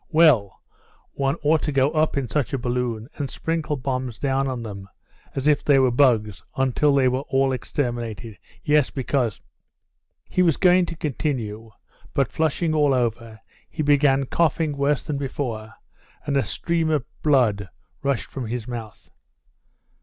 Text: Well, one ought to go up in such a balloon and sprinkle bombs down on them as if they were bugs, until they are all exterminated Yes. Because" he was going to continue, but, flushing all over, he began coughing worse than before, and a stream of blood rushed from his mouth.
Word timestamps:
Well, 0.09 0.63
one 1.11 1.35
ought 1.43 1.61
to 1.61 1.71
go 1.71 1.91
up 1.91 2.17
in 2.17 2.27
such 2.27 2.53
a 2.53 2.57
balloon 2.57 3.07
and 3.17 3.29
sprinkle 3.29 3.75
bombs 3.77 4.17
down 4.17 4.47
on 4.47 4.63
them 4.63 4.89
as 5.35 5.47
if 5.47 5.63
they 5.63 5.77
were 5.77 5.91
bugs, 5.91 6.41
until 6.55 6.95
they 6.95 7.05
are 7.05 7.13
all 7.17 7.51
exterminated 7.53 8.39
Yes. 8.63 8.89
Because" 8.89 9.41
he 10.27 10.41
was 10.41 10.57
going 10.57 10.87
to 10.87 10.95
continue, 10.95 11.69
but, 12.15 12.31
flushing 12.31 12.73
all 12.73 12.95
over, 12.95 13.41
he 13.69 13.83
began 13.83 14.25
coughing 14.25 14.75
worse 14.75 15.03
than 15.03 15.19
before, 15.19 15.75
and 16.25 16.35
a 16.35 16.41
stream 16.41 16.89
of 16.89 17.05
blood 17.21 17.69
rushed 18.01 18.25
from 18.31 18.47
his 18.47 18.67
mouth. 18.67 19.11